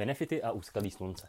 [0.00, 1.28] Benefity a úskalí slunce.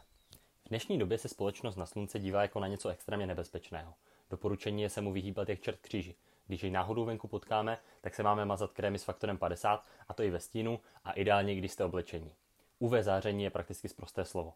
[0.64, 3.94] V dnešní době se společnost na slunce dívá jako na něco extrémně nebezpečného.
[4.30, 6.14] Doporučení je se mu vyhýbat jak čert kříži.
[6.46, 10.22] Když jej náhodou venku potkáme, tak se máme mazat krémy s faktorem 50, a to
[10.22, 12.34] i ve stínu, a ideálně, když jste oblečení.
[12.78, 14.54] UV záření je prakticky zprosté slovo.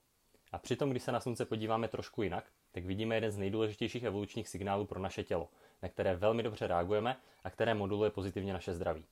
[0.53, 4.49] A přitom, když se na slunce podíváme trošku jinak, tak vidíme jeden z nejdůležitějších evolučních
[4.49, 5.49] signálů pro naše tělo,
[5.83, 9.05] na které velmi dobře reagujeme a které moduluje pozitivně naše zdraví.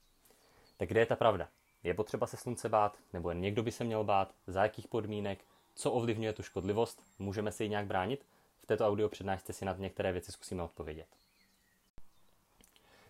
[0.77, 1.48] Tak kde je ta pravda?
[1.85, 5.45] Je potřeba se slunce bát, nebo jen někdo by se měl bát, za jakých podmínek,
[5.74, 8.27] co ovlivňuje tu škodlivost, můžeme se jí nějak bránit?
[8.59, 11.07] V této audio přednášce si na některé věci zkusíme odpovědět.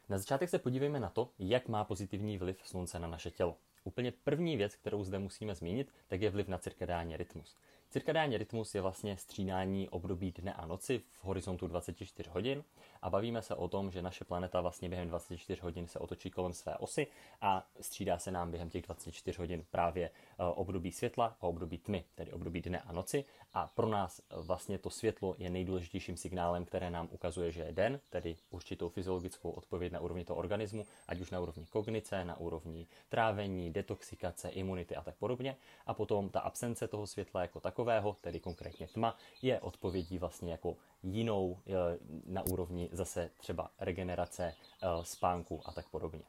[0.08, 3.56] Na začátek se podívejme na to, jak má pozitivní vliv slunce na naše tělo.
[3.84, 7.56] Úplně první věc, kterou zde musíme zmínit, tak je vliv na cirkadiální rytmus.
[7.90, 12.64] Cirkadiální rytmus je vlastně střídání období dne a noci v horizontu 24 hodin
[13.04, 16.52] a bavíme se o tom, že naše planeta vlastně během 24 hodin se otočí kolem
[16.52, 17.06] své osy
[17.40, 22.04] a střídá se nám během těch 24 hodin právě eh, období světla a období tmy,
[22.14, 26.90] tedy období dne a noci a pro nás vlastně to světlo je nejdůležitějším signálem, které
[26.90, 31.30] nám ukazuje, že je den, tedy určitou fyziologickou odpověď na úrovni toho organismu, ať už
[31.30, 35.56] na úrovni kognice, na úrovni trávení, detoxikace, imunity a tak podobně.
[35.86, 40.76] A potom ta absence toho světla jako takového, tedy konkrétně tma, je odpovědí vlastně jako
[41.02, 41.72] jinou eh,
[42.26, 46.22] na úrovni zase třeba regenerace, eh, spánku a tak podobně.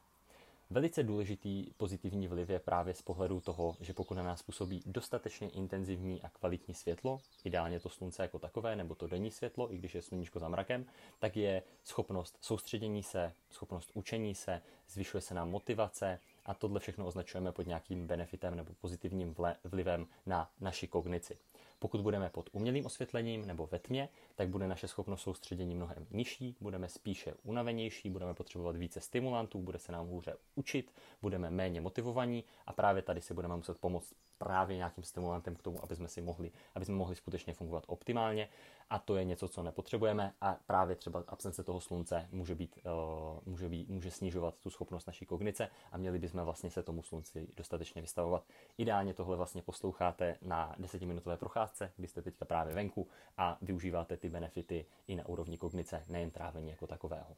[0.70, 5.48] Velice důležitý pozitivní vliv je právě z pohledu toho, že pokud na nás působí dostatečně
[5.48, 9.94] intenzivní a kvalitní světlo, ideálně to slunce jako takové, nebo to denní světlo, i když
[9.94, 10.86] je sluníčko za mrakem,
[11.18, 17.06] tak je schopnost soustředění se, schopnost učení se, zvyšuje se nám motivace a tohle všechno
[17.06, 21.38] označujeme pod nějakým benefitem nebo pozitivním vlivem na naši kognici.
[21.78, 26.56] Pokud budeme pod umělým osvětlením nebo ve tmě, tak bude naše schopnost soustředění mnohem nižší,
[26.60, 30.92] budeme spíše unavenější, budeme potřebovat více stimulantů, bude se nám hůře učit,
[31.22, 35.84] budeme méně motivovaní a právě tady si budeme muset pomoct právě nějakým stimulantem k tomu,
[35.84, 38.48] aby jsme si mohli, aby jsme mohli skutečně fungovat optimálně
[38.90, 43.40] a to je něco, co nepotřebujeme a právě třeba absence toho slunce může, být, uh,
[43.46, 47.48] může, být, může snižovat tu schopnost naší kognice a měli bychom vlastně se tomu slunci
[47.56, 48.44] dostatečně vystavovat.
[48.78, 54.25] Ideálně tohle vlastně posloucháte na desetiminutové procházce, kdy jste teďka právě venku a využíváte ty
[54.28, 57.36] benefity i na úrovni kognice, nejen trávení jako takového.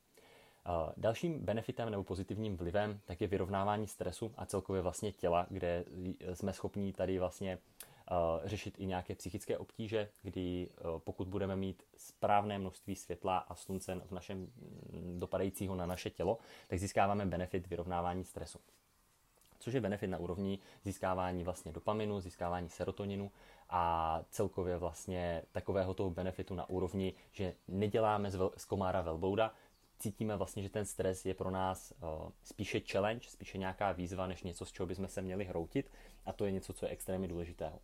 [0.97, 5.85] Dalším benefitem nebo pozitivním vlivem tak je vyrovnávání stresu a celkově vlastně těla, kde
[6.35, 7.59] jsme schopni tady vlastně
[8.45, 10.69] řešit i nějaké psychické obtíže, kdy
[10.99, 14.53] pokud budeme mít správné množství světla a slunce v našem
[15.19, 16.39] dopadajícího na naše tělo,
[16.69, 18.59] tak získáváme benefit vyrovnávání stresu.
[19.59, 23.31] Což je benefit na úrovni získávání vlastně dopaminu, získávání serotoninu
[23.69, 29.55] a celkově vlastně takového toho benefitu na úrovni, že neděláme z komára velbouda,
[29.99, 34.43] cítíme vlastně, že ten stres je pro nás uh, spíše challenge, spíše nějaká výzva, než
[34.43, 35.91] něco, z čeho bychom se měli hroutit
[36.27, 37.81] a to je něco, co je extrémně důležitého.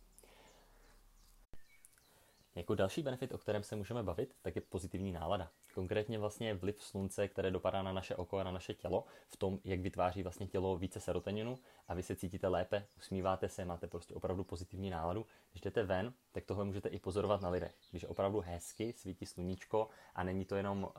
[2.55, 5.51] Jako další benefit, o kterém se můžeme bavit, tak je pozitivní nálada.
[5.75, 9.59] Konkrétně vlastně vliv slunce, které dopadá na naše oko a na naše tělo, v tom,
[9.63, 14.13] jak vytváří vlastně tělo více serotoninu a vy se cítíte lépe, usmíváte se, máte prostě
[14.13, 15.25] opravdu pozitivní náladu.
[15.51, 17.75] Když jdete ven, tak tohle můžete i pozorovat na lidech.
[17.91, 20.89] Když opravdu hezky, svítí sluníčko a není to jenom, uh,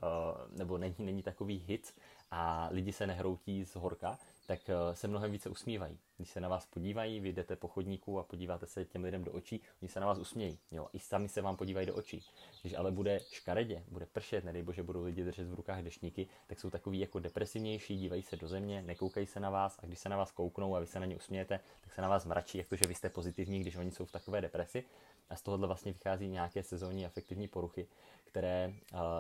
[0.59, 1.95] nebo není, není takový hit
[2.31, 5.99] a lidi se nehroutí z horka, tak uh, se mnohem více usmívají.
[6.17, 9.33] Když se na vás podívají, vy jdete po chodníku a podíváte se těm lidem do
[9.33, 10.59] očí, oni se na vás usmějí.
[10.71, 12.25] Jo, I sami se vám podívají do očí.
[12.63, 16.61] Když ale bude škaredě, bude pršet, nedej bože budou lidi držet v rukách dešníky, tak
[16.61, 20.09] jsou takový jako depresivnější, dívají se do země, nekoukají se na vás a když se
[20.09, 22.69] na vás kouknou a vy se na ně usmějete, tak se na vás mračí, jak
[22.69, 24.85] to, že vy jste pozitivní, když oni jsou v takové depresi.
[25.31, 27.87] A z tohohle vlastně vychází nějaké sezónní afektivní poruchy,
[28.25, 28.73] které,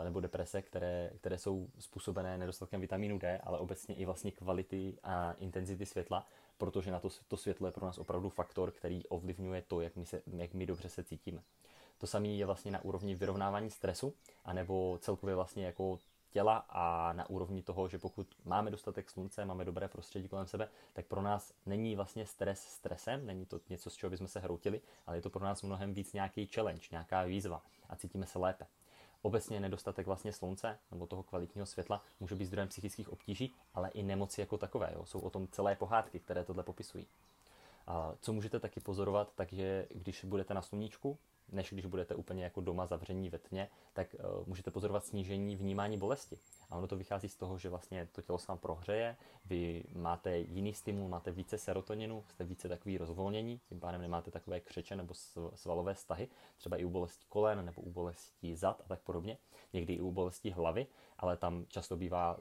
[0.04, 5.32] nebo deprese, které, které jsou způsobené nedostatkem vitamínu D, ale obecně i vlastně kvality a
[5.32, 6.26] intenzity světla,
[6.58, 10.06] protože na to, to světlo je pro nás opravdu faktor, který ovlivňuje to, jak my,
[10.06, 11.42] se, jak my dobře se cítíme.
[11.98, 15.98] To samé je vlastně na úrovni vyrovnávání stresu, anebo celkově vlastně jako
[16.30, 20.68] těla a na úrovni toho, že pokud máme dostatek slunce, máme dobré prostředí kolem sebe,
[20.92, 24.80] tak pro nás není vlastně stres stresem, není to něco, z čeho bychom se hroutili,
[25.06, 28.66] ale je to pro nás mnohem víc nějaký challenge, nějaká výzva a cítíme se lépe.
[29.22, 34.02] Obecně nedostatek vlastně slunce nebo toho kvalitního světla může být zdrojem psychických obtíží, ale i
[34.02, 34.92] nemoci jako takové.
[34.94, 35.06] Jo.
[35.06, 37.06] Jsou o tom celé pohádky, které tohle popisují.
[37.86, 41.18] A co můžete taky pozorovat, takže když budete na sluníčku,
[41.52, 45.98] než když budete úplně jako doma zavření ve tmě, tak uh, můžete pozorovat snížení vnímání
[45.98, 46.38] bolesti.
[46.70, 50.38] A ono to vychází z toho, že vlastně to tělo se vám prohřeje, vy máte
[50.38, 55.14] jiný stimul, máte více serotoninu, jste více takový rozvolnění, tím pádem nemáte takové křeče nebo
[55.54, 59.38] svalové stahy, třeba i u bolesti kolen nebo u bolesti zad a tak podobně,
[59.72, 60.86] někdy i u bolesti hlavy,
[61.18, 62.36] ale tam často bývá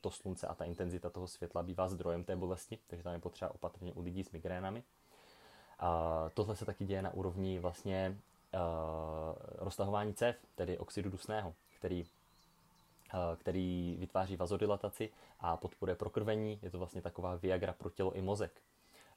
[0.00, 3.54] to slunce a ta intenzita toho světla bývá zdrojem té bolesti, takže tam je potřeba
[3.54, 4.82] opatrně u lidí s migrénami.
[5.78, 8.18] A tohle se taky děje na úrovni vlastně
[9.58, 15.10] roztahování cév, tedy oxidu dusného, který, uh, který vytváří vazodilataci
[15.40, 16.58] a podporuje prokrvení.
[16.62, 18.62] Je to vlastně taková viagra pro tělo i mozek.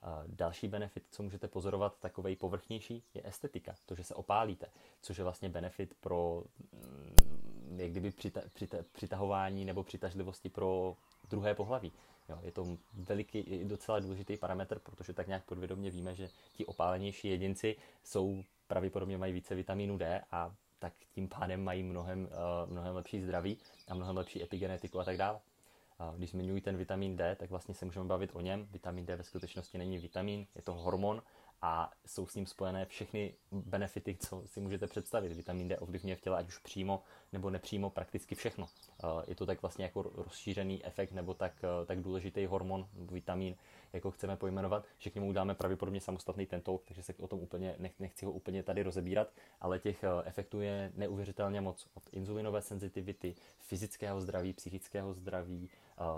[0.04, 4.68] Uh, další benefit, co můžete pozorovat, takový povrchnější, je estetika, to, že se opálíte,
[5.02, 6.44] což je vlastně benefit pro
[6.74, 10.96] mm, jak kdyby přita, přita, přitahování nebo přitažlivosti pro
[11.30, 11.92] druhé pohlaví.
[12.30, 17.28] Jo, je to veliký, docela důležitý parametr, protože tak nějak podvědomě víme, že ti opálenější
[17.28, 22.96] jedinci jsou pravděpodobně mají více vitamínu D a tak tím pádem mají mnohem, uh, mnohem
[22.96, 23.58] lepší zdraví
[23.88, 25.40] a mnohem lepší epigenetiku a tak dále.
[26.18, 28.68] Když zmiňuji ten vitamin D, tak vlastně se můžeme bavit o něm.
[28.72, 31.22] Vitamin D ve skutečnosti není vitamin, je to hormon
[31.62, 35.34] a jsou s ním spojené všechny benefity, co si můžete představit.
[35.34, 37.04] Vitamin D ovlivňuje v těle ať už přímo
[37.34, 38.70] nebo nepřímo prakticky všechno.
[39.28, 41.54] Je to tak vlastně jako rozšířený efekt nebo tak,
[41.86, 43.56] tak důležitý hormon, vitamin,
[43.94, 47.76] jako chceme pojmenovat, že k němu dáme pravděpodobně samostatný tento, takže se o tom úplně
[48.00, 51.88] nechci ho úplně tady rozebírat, ale těch efektů je neuvěřitelně moc.
[51.94, 55.70] Od inzulinové senzitivity, fyzického zdraví, psychického zdraví,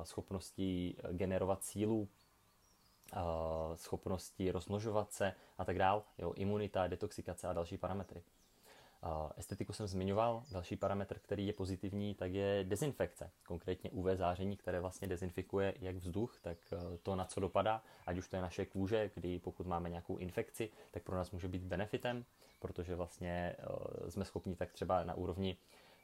[0.04, 2.08] schopností generovat sílu,
[3.76, 8.24] schopnosti rozmnožovat se a tak dál, jo, imunita, detoxikace a další parametry.
[9.38, 14.80] Estetiku jsem zmiňoval, další parametr, který je pozitivní, tak je dezinfekce, konkrétně UV záření, které
[14.80, 18.66] vlastně dezinfikuje jak vzduch, tak e, to, na co dopadá, ať už to je naše
[18.66, 22.26] kůže, kdy pokud máme nějakou infekci, tak pro nás může být benefitem,
[22.60, 23.56] protože vlastně
[24.10, 25.58] jsme schopni tak třeba na úrovni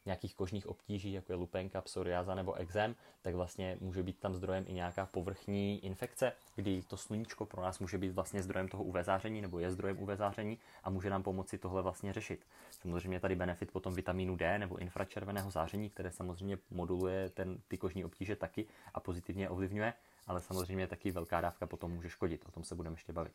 [0.05, 4.65] nějakých kožních obtíží, jako je lupenka, psoriáza nebo exém, tak vlastně může být tam zdrojem
[4.67, 8.95] i nějaká povrchní infekce, kdy to sluníčko pro nás může být vlastně zdrojem toho UV
[9.01, 12.45] záření nebo je zdrojem UV záření a může nám pomoci tohle vlastně řešit.
[12.71, 18.05] Samozřejmě tady benefit potom vitamínu D nebo infračerveného záření, které samozřejmě moduluje ten, ty kožní
[18.05, 19.93] obtíže taky a pozitivně ovlivňuje,
[20.27, 22.45] ale samozřejmě taky velká dávka potom může škodit.
[22.47, 23.33] O tom se budeme ještě bavit.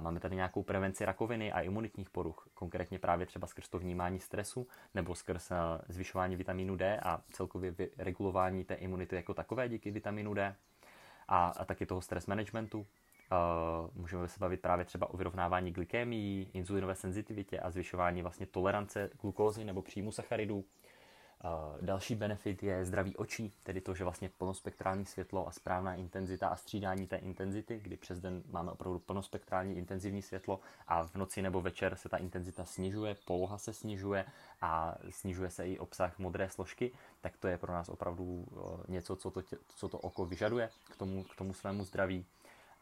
[0.00, 4.66] Máme tady nějakou prevenci rakoviny a imunitních poruch, konkrétně právě třeba skrz to vnímání stresu
[4.94, 5.56] nebo skrz eh,
[5.88, 10.56] zvyšování vitamínu D a celkově regulování té imunity jako takové díky vitamínu D
[11.28, 12.86] a, a taky toho stres managementu.
[13.32, 19.10] Uh, můžeme se bavit právě třeba o vyrovnávání glykémií, inzulinové senzitivitě a zvyšování vlastně tolerance
[19.20, 20.64] glukózy nebo příjmu sacharidů.
[21.80, 26.56] Další benefit je zdraví očí, tedy to, že vlastně plnospektrální světlo a správná intenzita a
[26.56, 31.60] střídání té intenzity, kdy přes den máme opravdu plnospektrální intenzivní světlo a v noci nebo
[31.60, 34.24] večer se ta intenzita snižuje, poloha se snižuje
[34.60, 38.46] a snižuje se i obsah modré složky, tak to je pro nás opravdu
[38.88, 42.26] něco, co to, co to oko vyžaduje k tomu, k tomu svému zdraví.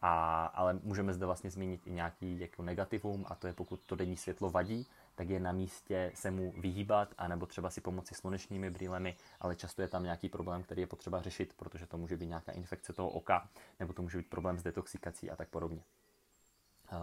[0.02, 3.96] A, ale můžeme zde vlastně zmínit i nějaký jako negativum a to je pokud to
[3.96, 4.87] denní světlo vadí,
[5.18, 9.82] tak je na místě se mu vyhýbat, anebo třeba si pomoci slunečními brýlemi, ale často
[9.82, 13.10] je tam nějaký problém, který je potřeba řešit, protože to může být nějaká infekce toho
[13.10, 13.48] oka,
[13.80, 15.82] nebo to může být problém s detoxikací a tak podobně.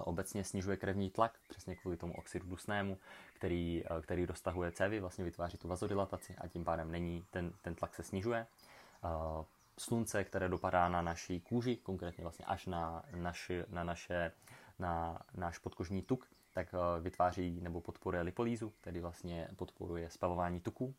[0.03, 2.97] Obecně snižuje krevní tlak, přesně kvůli tomu oxidu dusnému,
[3.33, 7.95] který, který roztahuje cévy, vlastně vytváří tu vazodilataci a tím pádem není, ten, ten tlak
[7.95, 8.47] se snižuje.
[9.77, 14.31] Slunce, které dopadá na naší kůži, konkrétně vlastně až na, naši, na, naše,
[14.79, 20.95] na náš podkožní tuk, tak eh, vytváří nebo podporuje lipolízu, tedy vlastně podporuje spavování tuků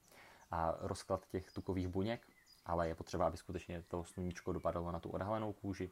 [0.51, 2.27] a rozklad těch tukových buněk,
[2.67, 5.91] ale je potřeba, aby skutečně to sluníčko dopadalo na tu odhalenou kůži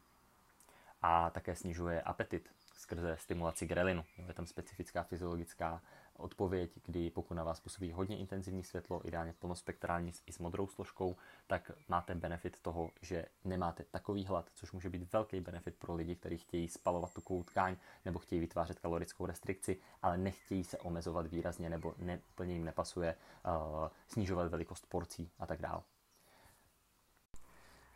[1.02, 4.04] a také snižuje apetit skrze stimulaci grelinu.
[4.26, 5.82] Je tam specifická fyziologická
[6.18, 11.16] odpověď, kdy pokud na vás působí hodně intenzivní světlo, ideálně plnospektrální i s modrou složkou,
[11.46, 16.16] tak máte benefit toho, že nemáte takový hlad, což může být velký benefit pro lidi,
[16.16, 21.70] kteří chtějí spalovat tukovou tkáň nebo chtějí vytvářet kalorickou restrikci, ale nechtějí se omezovat výrazně
[21.70, 25.82] nebo ne, jim nepasuje uh, snižovat velikost porcí a tak dále.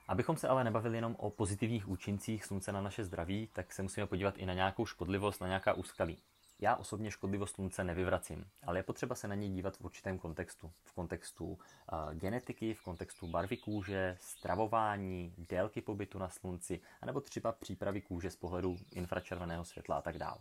[0.08, 4.06] Abychom se ale nebavili jenom o pozitivních účincích slunce na naše zdraví, tak se musíme
[4.06, 6.18] podívat i na nějakou škodlivost, na nějaká úskalí.
[6.61, 10.73] Já osobně škodlivost slunce nevyvracím, ale je potřeba se na něj dívat v určitém kontextu.
[10.85, 11.59] V kontextu uh,
[12.15, 18.37] genetiky, v kontextu barvy kůže, stravování, délky pobytu na slunci, anebo třeba přípravy kůže z
[18.37, 20.38] pohledu infračerveného světla a tak dále.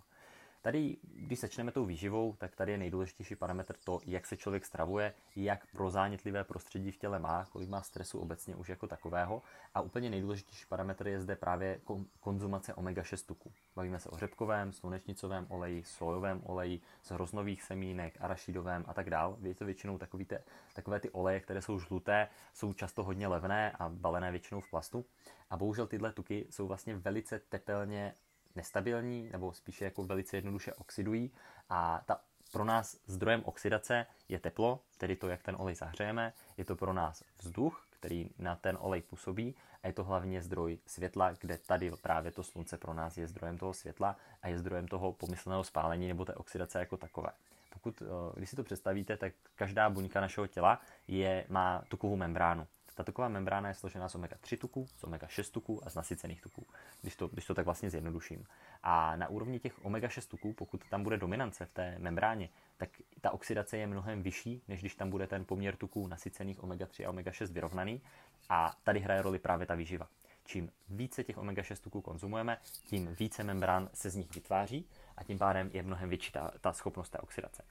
[0.62, 5.14] Tady, když začneme tou výživou, tak tady je nejdůležitější parametr to, jak se člověk stravuje,
[5.36, 9.42] jak prozánětlivé prostředí v těle má, kolik má stresu obecně už jako takového.
[9.76, 11.80] A úplně nejdůležitější parametr je zde právě
[12.20, 13.52] konzumace omega-6 tuků.
[13.76, 19.38] Bavíme se o řepkovém, slunečnicovém oleji, sojovém oleji, z hroznových semínek, arašidovém a tak dál.
[19.58, 23.90] To většinou takový te, takové ty oleje, které jsou žluté, jsou často hodně levné a
[23.90, 25.06] balené většinou v plastu.
[25.50, 28.14] A bohužel tyhle tuky jsou vlastně velice tepelně
[28.58, 31.32] nestabilní nebo spíše jako velice jednoduše oxidují
[31.70, 32.22] a ta
[32.52, 36.94] pro nás zdrojem oxidace je teplo, tedy to, jak ten olej zahřejeme, je to pro
[36.94, 41.92] nás vzduch, který na ten olej působí a je to hlavně zdroj světla, kde tady
[42.02, 46.08] právě to slunce pro nás je zdrojem toho světla a je zdrojem toho pomyslného spálení
[46.08, 47.30] nebo té oxidace jako takové.
[47.74, 52.68] Pokud, eh, když si to představíte, tak každá buňka našeho těla je, má tukovou membránu.
[52.98, 56.66] Ta tuková membrána je složená z omega-3 tuků, z omega-6 tuků a z nasycených tuků,
[57.01, 58.46] když to, když to tak vlastně zjednoduším.
[58.84, 62.89] A na úrovni těch omega-6 tuků, pokud tam bude dominance v té membráně, tak
[63.22, 67.12] ta oxidace je mnohem vyšší, než když tam bude ten poměr tuků nasycených omega-3 a
[67.12, 68.01] omega-6 vyrovnaný.
[68.50, 70.08] A tady hraje roli právě ta výživa.
[70.46, 74.86] Čím více těch omega-6 tuků konzumujeme, tím více membrán se z nich vytváří
[75.18, 77.63] a tím pádem je mnohem větší ta, ta schopnost té oxidace.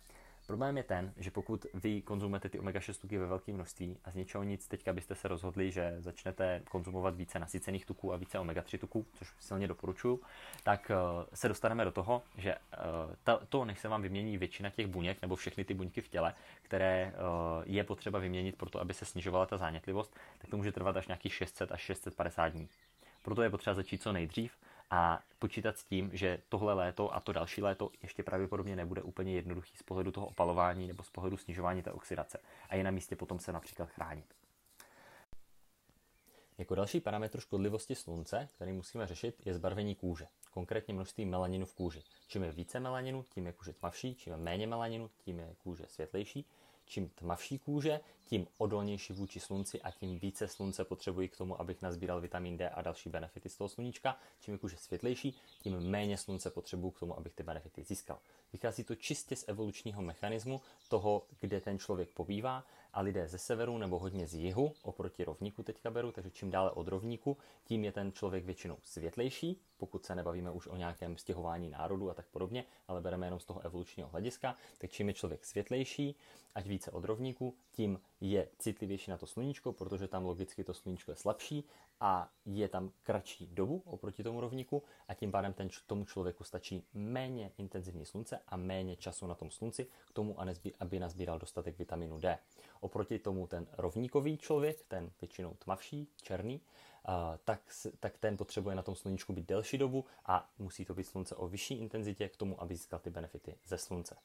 [0.47, 4.15] Problém je ten, že pokud vy konzumujete ty omega-6 tuky ve velkém množství a z
[4.15, 8.79] něčeho nic teďka byste se rozhodli, že začnete konzumovat více nasycených tuků a více omega-3
[8.79, 10.21] tuků, což silně doporučuji,
[10.65, 12.55] tak uh, se dostaneme do toho, že
[13.25, 16.35] ta, to, než se vám vymění většina těch buněk nebo všechny ty buňky v těle,
[16.63, 20.73] které uh, je potřeba vyměnit pro to, aby se snižovala ta zánětlivost, tak to může
[20.73, 22.69] trvat až nějakých 600 až 650 dní.
[23.23, 24.53] Proto je potřeba začít co nejdřív
[24.91, 29.35] a počítat s tím, že tohle léto a to další léto ještě pravděpodobně nebude úplně
[29.35, 32.39] jednoduchý z pohledu toho opalování nebo z pohledu snižování té oxidace
[32.69, 34.35] a je na místě potom se například chránit.
[36.59, 41.75] Jako další parametr škodlivosti slunce, který musíme řešit, je zbarvení kůže, konkrétně množství melaninu v
[41.75, 42.03] kůži.
[42.29, 45.85] Čím je více melaninu, tím je kůže tmavší, čím je méně melaninu, tím je kůže
[45.87, 46.47] světlejší.
[46.87, 51.83] Čím tmavší kůže, tím odolnější vůči slunci a tím více slunce potřebují k tomu, abych
[51.83, 54.19] nazbíral vitamin D a další benefity z toho sluníčka.
[54.41, 58.19] Čím je kůže světlejší, tím méně slunce potřebuji k tomu, abych ty benefity získal.
[58.53, 63.79] Vychází to čistě z evolučního mechanismu toho, kde ten člověk pobývá a lidé ze severu
[63.79, 67.93] nebo hodně z jihu, oproti rovníku teďka beru, takže čím dále od rovníku, tím je
[67.93, 72.65] ten člověk většinou světlejší, pokud se nebavíme už o nějakém stěhování národu a tak podobně,
[72.89, 76.17] ale bereme jenom z toho evolučního hlediska, tak čím je člověk světlejší,
[76.55, 81.11] ať více od rovníku, tím je citlivější na to sluníčko, protože tam logicky to sluníčko
[81.11, 81.65] je slabší
[82.01, 86.85] a je tam kratší dobu oproti tomu rovníku a tím pádem ten, tomu člověku stačí
[86.95, 90.37] méně intenzivní slunce a méně času na tom slunci k tomu,
[90.81, 92.39] aby nazbíral dostatek vitaminu D.
[92.81, 96.61] Oproti tomu ten rovníkový člověk, ten většinou tmavší, černý,
[97.45, 97.61] tak,
[98.01, 101.49] tak ten potřebuje na tom sluníčku být delší dobu a musí to být slunce o
[101.49, 104.17] vyšší intenzitě k tomu, aby získal ty benefity ze slunce.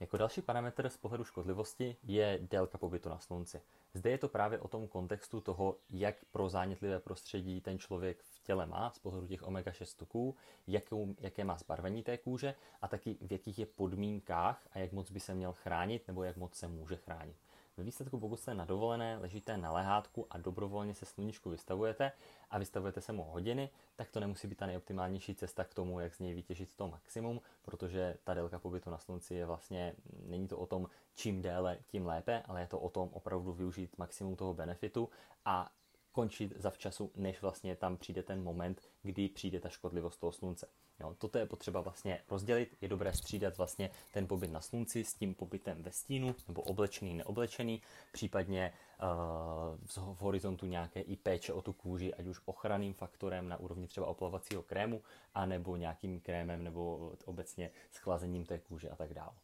[0.00, 3.62] Jako další parametr z pohledu škodlivosti je délka pobytu na slunci.
[3.94, 8.66] Zde je to právě o tom kontextu toho, jak pro zánětlivé prostředí ten člověk těle
[8.66, 10.36] má z pohledu těch omega-6 tuků,
[10.66, 15.10] jakou, jaké má zbarvení té kůže a taky v jakých je podmínkách a jak moc
[15.10, 17.36] by se měl chránit nebo jak moc se může chránit.
[17.76, 22.12] Ve výsledku, pokud jste na dovolené, ležíte na lehátku a dobrovolně se sluníčku vystavujete
[22.50, 26.14] a vystavujete se mu hodiny, tak to nemusí být ta nejoptimálnější cesta k tomu, jak
[26.14, 29.94] z něj vytěžit to maximum, protože ta délka pobytu na slunci je vlastně,
[30.26, 33.98] není to o tom, čím déle, tím lépe, ale je to o tom opravdu využít
[33.98, 35.08] maximum toho benefitu
[35.44, 35.70] a
[36.14, 40.68] končit zavčasu, než vlastně tam přijde ten moment, kdy přijde ta škodlivost toho slunce.
[41.00, 42.76] Jo, toto je potřeba vlastně rozdělit.
[42.80, 47.14] Je dobré střídat vlastně ten pobyt na slunci s tím pobytem ve stínu, nebo oblečený,
[47.14, 53.48] neoblečený, případně uh, v horizontu nějaké i péče o tu kůži, ať už ochranným faktorem
[53.48, 55.02] na úrovni třeba oplavacího krému,
[55.34, 59.34] anebo nějakým krémem nebo obecně schlazením té kůže a tak dále.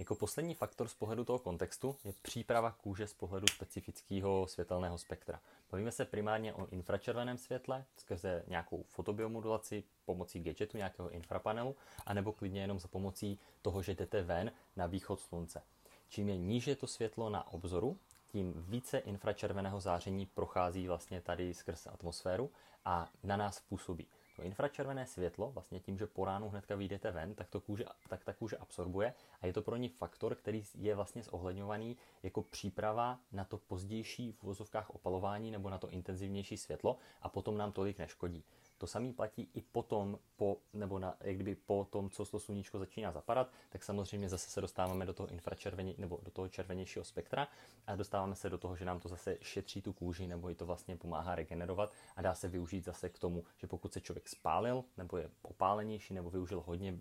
[0.00, 5.40] Jako poslední faktor z pohledu toho kontextu je příprava kůže z pohledu specifického světelného spektra.
[5.70, 11.76] Bavíme se primárně o infračerveném světle skrze nějakou fotobiomodulaci pomocí gadgetu, nějakého infrapanelu,
[12.06, 15.62] anebo klidně jenom za pomocí toho, že jdete ven na východ slunce.
[16.08, 21.86] Čím je níže to světlo na obzoru, tím více infračerveného záření prochází vlastně tady skrz
[21.86, 22.50] atmosféru
[22.84, 24.06] a na nás působí.
[24.40, 28.24] To infračervené světlo, vlastně tím, že po ránu hnedka vyjdete ven, tak, to kůže, tak
[28.24, 33.18] ta kůže absorbuje a je to pro ní faktor, který je vlastně zohledňovaný jako příprava
[33.32, 37.98] na to pozdější v vozovkách opalování nebo na to intenzivnější světlo a potom nám tolik
[37.98, 38.44] neškodí.
[38.80, 42.78] To samé platí i potom, po, nebo na, jak kdyby po tom, co to sluníčko
[42.78, 47.48] začíná zapadat, tak samozřejmě zase se dostáváme do toho infračerveně, nebo do toho červenějšího spektra
[47.86, 50.66] a dostáváme se do toho, že nám to zase šetří tu kůži, nebo i to
[50.66, 54.84] vlastně pomáhá regenerovat a dá se využít zase k tomu, že pokud se člověk spálil,
[54.96, 56.98] nebo je opálenější, nebo využil hodně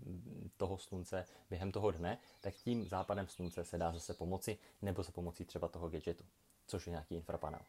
[0.58, 5.12] toho slunce během toho dne, tak tím západem slunce se dá zase pomoci, nebo za
[5.12, 6.24] pomocí třeba toho gadgetu,
[6.68, 7.62] což je nějaký infrapanel.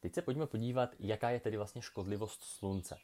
[0.00, 2.98] Teď se pojďme podívat, jaká je tedy vlastně škodlivost slunce.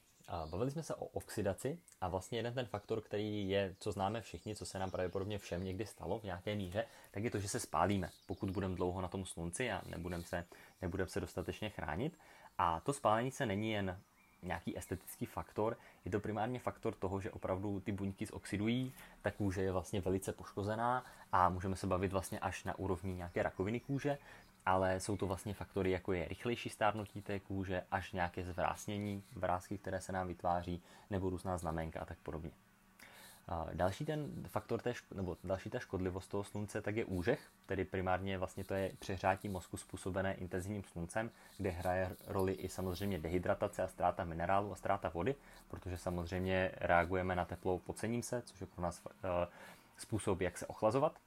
[0.51, 4.57] Bavili jsme se o oxidaci a vlastně jeden ten faktor, který je, co známe všichni,
[4.57, 7.61] co se nám pravděpodobně všem někdy stalo v nějaké míře, tak je to, že se
[7.61, 10.45] spálíme, pokud budeme dlouho na tom slunci a nebudeme se,
[10.83, 12.19] nebudem se dostatečně chránit.
[12.59, 14.01] A to spálení se není jen
[14.43, 19.63] nějaký estetický faktor, je to primárně faktor toho, že opravdu ty buňky zoxidují, ta kůže
[19.63, 24.19] je vlastně velice poškozená a můžeme se bavit vlastně až na úrovni nějaké rakoviny kůže,
[24.67, 29.79] ale jsou to vlastně faktory, jako je rychlejší stárnutí té kůže, až nějaké zvrásnění, vrázky,
[29.79, 32.51] které se nám vytváří, nebo různá znamenka a tak podobně.
[33.75, 38.39] Další ten faktor té, nebo další ta škodlivost toho slunce tak je úžeh, tedy primárně
[38.39, 43.89] vlastně to je přehřátí mozku způsobené intenzivním sluncem, kde hraje roli i samozřejmě dehydratace a
[43.89, 45.35] ztráta minerálu a ztráta vody,
[45.69, 49.11] protože samozřejmě reagujeme na teplo pocením se, což je pro nás uh,
[49.97, 51.19] způsob, jak se ochlazovat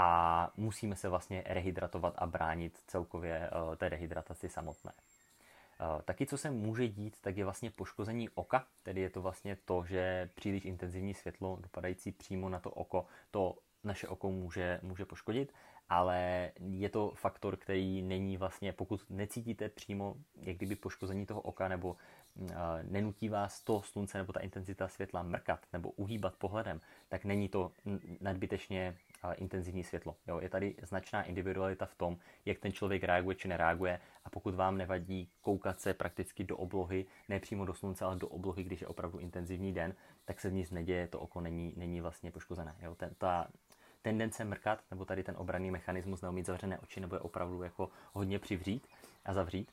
[0.00, 4.92] a musíme se vlastně rehydratovat a bránit celkově uh, té dehydrataci samotné.
[5.80, 9.56] Eh, taky, co se může dít, tak je vlastně poškození oka, tedy je to vlastně
[9.64, 15.04] to, že příliš intenzivní světlo dopadající přímo na to oko, to naše oko může, může
[15.04, 15.52] poškodit,
[15.88, 21.68] ale je to faktor, který není vlastně, pokud necítíte přímo jak kdyby poškození toho oka
[21.68, 21.96] nebo
[22.82, 27.72] nenutí vás to slunce nebo ta intenzita světla mrkat nebo uhýbat pohledem, tak není to
[28.20, 28.96] nadbytečně
[29.36, 30.16] intenzivní světlo.
[30.26, 34.54] Jo, je tady značná individualita v tom, jak ten člověk reaguje či nereaguje a pokud
[34.54, 38.80] vám nevadí koukat se prakticky do oblohy, ne přímo do slunce, ale do oblohy, když
[38.80, 42.76] je opravdu intenzivní den, tak se nic neděje, to oko není, není vlastně poškozené.
[42.82, 43.48] Jo, ten, ta
[44.02, 48.38] tendence mrkat, nebo tady ten obranný mechanismus neumít zavřené oči, nebo je opravdu jako hodně
[48.38, 48.86] přivřít
[49.24, 49.72] a zavřít,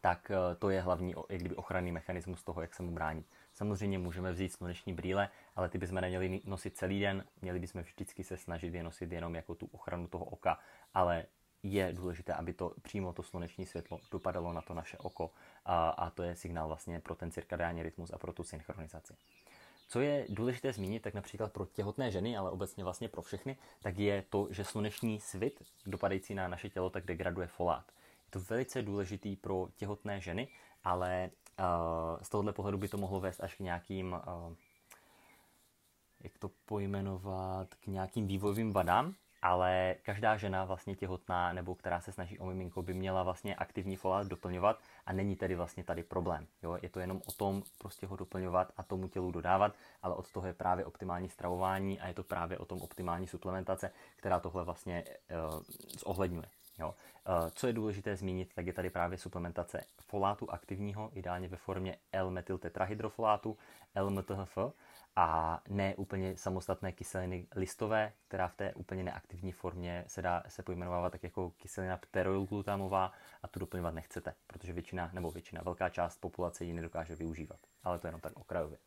[0.00, 3.26] tak eh, to je hlavní jak kdyby ochranný mechanismus toho, jak se mu bránit.
[3.54, 8.24] Samozřejmě můžeme vzít sluneční brýle, ale ty bychom neměli nosit celý den, měli bychom vždycky
[8.24, 10.58] se snažit je nosit jenom jako tu ochranu toho oka,
[10.94, 11.24] ale
[11.62, 15.30] je důležité, aby to přímo to sluneční světlo dopadalo na to naše oko
[15.64, 19.14] a, a to je signál vlastně pro ten cirkadiální rytmus a pro tu synchronizaci.
[19.88, 23.98] Co je důležité zmínit, tak například pro těhotné ženy, ale obecně vlastně pro všechny, tak
[23.98, 27.84] je to, že sluneční svit dopadající na naše tělo tak degraduje folát.
[28.28, 30.48] Je to velice důležitý pro těhotné ženy,
[30.84, 34.54] ale uh, z tohohle pohledu by to mohlo vést až k nějakým, uh,
[36.20, 42.12] jak to pojmenovat, k nějakým vývojovým vadám, ale každá žena vlastně těhotná nebo která se
[42.12, 46.46] snaží o miminko by měla vlastně aktivní folát doplňovat a není tedy vlastně tady problém.
[46.62, 46.78] Jo?
[46.82, 50.46] Je to jenom o tom prostě ho doplňovat a tomu tělu dodávat, ale od toho
[50.46, 55.04] je právě optimální stravování a je to právě o tom optimální suplementace, která tohle vlastně
[55.04, 55.62] uh,
[56.06, 56.48] zohledňuje.
[56.78, 56.94] Jo.
[57.26, 61.96] Eh, co je důležité zmínit, tak je tady právě suplementace folátu aktivního, ideálně ve formě
[62.12, 63.58] L-metyltetrahydrofolátu,
[64.00, 64.58] LMTHF,
[65.16, 70.62] a ne úplně samostatné kyseliny listové, která v té úplně neaktivní formě se dá se
[70.62, 73.12] pojmenovávat tak jako kyselina pterylglutamová
[73.42, 77.58] a tu doplňovat nechcete, protože většina nebo většina, velká část populace ji nedokáže využívat.
[77.84, 78.78] Ale to je jenom tak okrajově.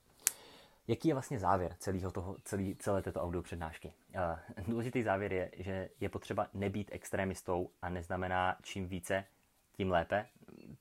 [0.91, 3.93] Jaký je vlastně závěr celého toho, celý, celé této audio přednášky?
[4.15, 9.25] Uh, důležitý závěr je, že je potřeba nebýt extrémistou a neznamená čím více,
[9.71, 10.27] tím lépe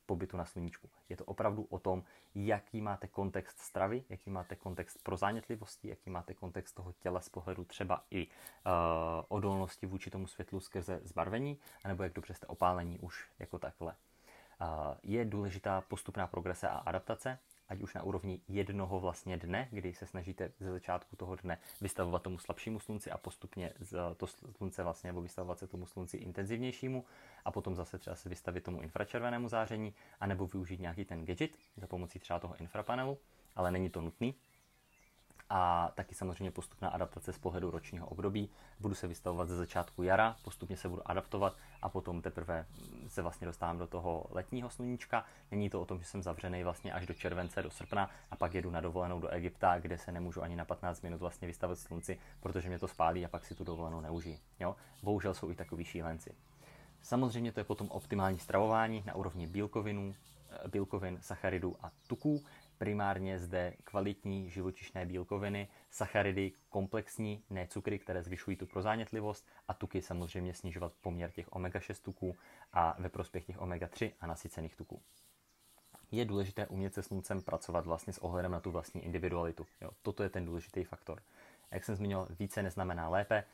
[0.07, 0.91] pobytu na sluníčku.
[1.09, 6.11] Je to opravdu o tom, jaký máte kontext stravy, jaký máte kontext pro zánětlivosti, jaký
[6.11, 8.33] máte kontext toho těla z pohledu třeba i uh,
[9.29, 13.95] odolnosti vůči tomu světlu skrze zbarvení, anebo jak dobře jste opálení už jako takhle.
[14.61, 14.69] Uh,
[15.03, 17.39] je důležitá postupná progrese a adaptace,
[17.71, 22.23] ať už na úrovni jednoho vlastně dne, kdy se snažíte ze začátku toho dne vystavovat
[22.23, 23.73] tomu slabšímu slunci a postupně
[24.17, 27.05] to slunce vlastně nebo vystavovat se tomu slunci intenzivnějšímu
[27.45, 31.87] a potom zase třeba se vystavit tomu infračervenému záření, anebo využít nějaký ten gadget za
[31.87, 33.19] pomocí třeba toho infrapanelu,
[33.57, 34.35] ale není to nutný,
[35.51, 38.51] a taky samozřejmě postupná adaptace z pohledu ročního období.
[38.81, 42.67] Budu se vystavovat ze začátku jara, postupně se budu adaptovat a potom teprve
[43.09, 45.25] se vlastně dostávám do toho letního sluníčka.
[45.51, 48.55] Není to o tom, že jsem zavřený vlastně až do července, do srpna a pak
[48.55, 52.19] jedu na dovolenou do Egypta, kde se nemůžu ani na 15 minut vlastně vystavit slunci,
[52.41, 54.39] protože mě to spálí a pak si tu dovolenou neužijí.
[54.61, 54.77] Jo?
[55.03, 56.35] Bohužel jsou i takový šílenci.
[57.03, 60.15] Samozřejmě to je potom optimální stravování na úrovni bílkovinů,
[60.73, 62.45] bílkovin, sacharidů a tuků
[62.81, 70.03] primárně zde kvalitní živočišné bílkoviny, sacharidy komplexní, ne cukry, které zvyšují tu prozánětlivost a tuky
[70.03, 72.37] samozřejmě snižovat poměr těch omega-6 tuků
[72.73, 75.03] a ve prospěch těch omega-3 a nasycených tuků.
[76.11, 79.67] Je důležité umět se sluncem pracovat vlastně s ohledem na tu vlastní individualitu.
[79.81, 81.23] Jo, toto je ten důležitý faktor.
[81.71, 83.45] Jak jsem zmínil, více neznamená lépe,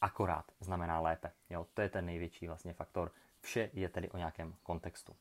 [0.00, 1.30] akorát znamená lépe.
[1.50, 3.12] Jo, to je ten největší vlastně faktor.
[3.40, 5.16] Vše je tedy o nějakém kontextu.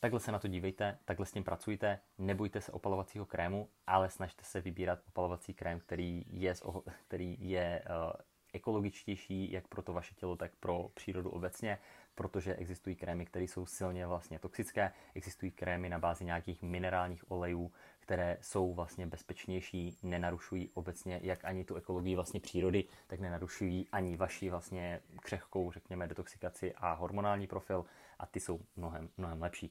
[0.00, 4.44] Takhle se na to dívejte, takhle s tím pracujte, nebojte se opalovacího krému, ale snažte
[4.44, 6.54] se vybírat opalovací krém, který je,
[7.06, 8.12] který je uh,
[8.52, 11.78] ekologičtější jak pro to vaše tělo, tak pro přírodu obecně,
[12.14, 17.72] protože existují krémy, které jsou silně vlastně toxické, existují krémy na bázi nějakých minerálních olejů,
[18.00, 24.16] které jsou vlastně bezpečnější, nenarušují obecně jak ani tu ekologii vlastně přírody, tak nenarušují ani
[24.16, 27.84] vaši vlastně křehkou, řekněme, detoxikaci a hormonální profil
[28.18, 29.69] a ty jsou mnohem, mnohem lepší.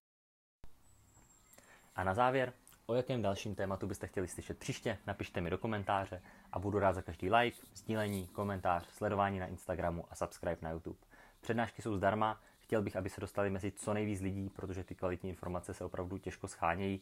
[2.00, 2.54] A na závěr,
[2.86, 6.94] o jakém dalším tématu byste chtěli slyšet příště, napište mi do komentáře a budu rád
[6.94, 11.00] za každý like, sdílení, komentář, sledování na Instagramu a subscribe na YouTube.
[11.42, 15.30] Přednášky jsou zdarma, chtěl bych, aby se dostali mezi co nejvíc lidí, protože ty kvalitní
[15.30, 17.02] informace se opravdu těžko schánějí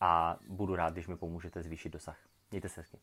[0.00, 2.18] a budu rád, když mi pomůžete zvýšit dosah.
[2.50, 2.98] Mějte se hezky.